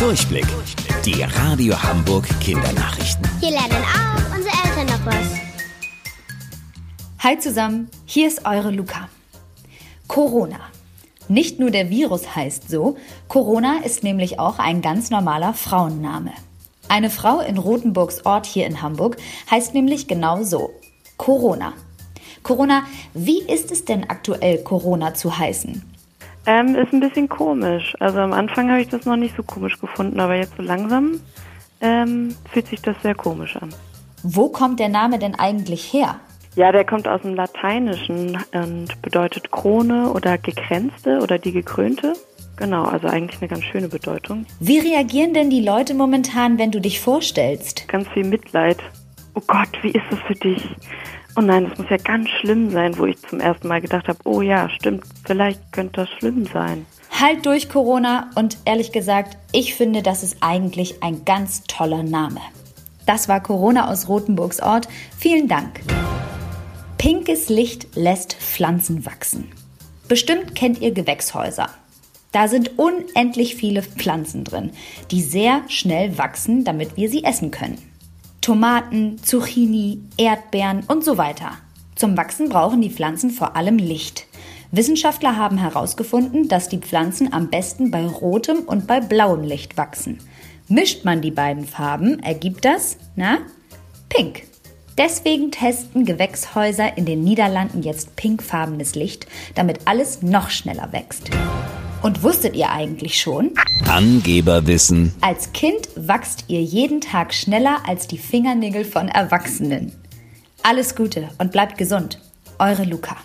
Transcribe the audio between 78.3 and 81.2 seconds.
Tomaten, Zucchini, Erdbeeren und so